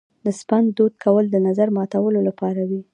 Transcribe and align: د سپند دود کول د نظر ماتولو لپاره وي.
د 0.25 0.27
سپند 0.39 0.67
دود 0.77 0.93
کول 1.03 1.25
د 1.31 1.35
نظر 1.47 1.67
ماتولو 1.77 2.19
لپاره 2.27 2.61
وي. 2.69 2.81